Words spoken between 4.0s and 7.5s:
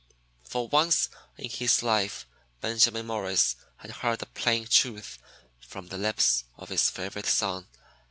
the plain truth from the lips of his favorite